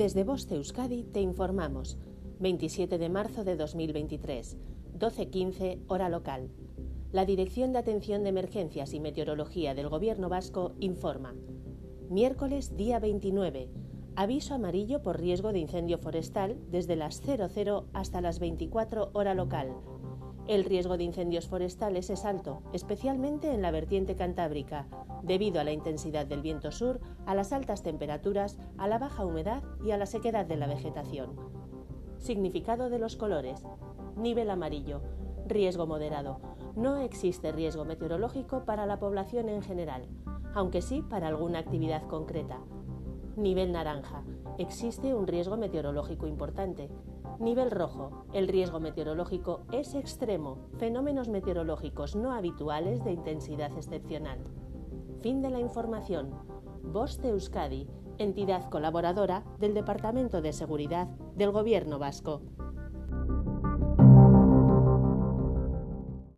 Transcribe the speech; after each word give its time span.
Desde 0.00 0.24
Boste 0.24 0.54
Euskadi 0.54 1.04
te 1.04 1.20
informamos. 1.20 1.98
27 2.38 2.96
de 2.96 3.10
marzo 3.10 3.44
de 3.44 3.54
2023, 3.54 4.56
12.15 4.98 5.80
hora 5.88 6.08
local. 6.08 6.48
La 7.12 7.26
Dirección 7.26 7.72
de 7.72 7.80
Atención 7.80 8.22
de 8.22 8.30
Emergencias 8.30 8.94
y 8.94 8.98
Meteorología 9.00 9.74
del 9.74 9.90
Gobierno 9.90 10.30
Vasco 10.30 10.72
informa. 10.80 11.34
Miércoles 12.08 12.78
día 12.78 12.98
29. 12.98 13.68
Aviso 14.16 14.54
amarillo 14.54 15.02
por 15.02 15.20
riesgo 15.20 15.52
de 15.52 15.58
incendio 15.58 15.98
forestal 15.98 16.56
desde 16.70 16.96
las 16.96 17.20
00 17.20 17.84
hasta 17.92 18.22
las 18.22 18.38
24 18.38 19.10
hora 19.12 19.34
local. 19.34 19.76
El 20.46 20.64
riesgo 20.64 20.96
de 20.96 21.04
incendios 21.04 21.46
forestales 21.46 22.10
es 22.10 22.24
alto, 22.24 22.62
especialmente 22.72 23.52
en 23.52 23.62
la 23.62 23.70
vertiente 23.70 24.16
cantábrica, 24.16 24.88
debido 25.22 25.60
a 25.60 25.64
la 25.64 25.72
intensidad 25.72 26.26
del 26.26 26.42
viento 26.42 26.72
sur, 26.72 27.00
a 27.26 27.34
las 27.34 27.52
altas 27.52 27.82
temperaturas, 27.82 28.58
a 28.78 28.88
la 28.88 28.98
baja 28.98 29.24
humedad 29.24 29.62
y 29.84 29.92
a 29.92 29.96
la 29.96 30.06
sequedad 30.06 30.46
de 30.46 30.56
la 30.56 30.66
vegetación. 30.66 31.36
Significado 32.18 32.90
de 32.90 32.98
los 32.98 33.16
colores. 33.16 33.62
Nivel 34.16 34.50
amarillo. 34.50 35.02
Riesgo 35.46 35.86
moderado. 35.86 36.40
No 36.76 36.96
existe 36.96 37.52
riesgo 37.52 37.84
meteorológico 37.84 38.64
para 38.64 38.86
la 38.86 38.98
población 38.98 39.48
en 39.48 39.62
general, 39.62 40.08
aunque 40.54 40.82
sí 40.82 41.02
para 41.02 41.28
alguna 41.28 41.60
actividad 41.60 42.02
concreta. 42.08 42.60
Nivel 43.40 43.72
naranja. 43.72 44.22
Existe 44.58 45.14
un 45.14 45.26
riesgo 45.26 45.56
meteorológico 45.56 46.26
importante. 46.26 46.90
Nivel 47.38 47.70
rojo. 47.70 48.26
El 48.34 48.48
riesgo 48.48 48.80
meteorológico 48.80 49.62
es 49.72 49.94
extremo. 49.94 50.58
Fenómenos 50.76 51.30
meteorológicos 51.30 52.16
no 52.16 52.34
habituales 52.34 53.02
de 53.02 53.12
intensidad 53.12 53.72
excepcional. 53.78 54.40
Fin 55.22 55.40
de 55.40 55.48
la 55.48 55.58
información. 55.58 56.34
Voz 56.82 57.18
de 57.22 57.30
Euskadi, 57.30 57.88
entidad 58.18 58.68
colaboradora 58.68 59.42
del 59.58 59.72
Departamento 59.72 60.42
de 60.42 60.52
Seguridad 60.52 61.08
del 61.34 61.50
Gobierno 61.50 61.98
Vasco. 61.98 62.42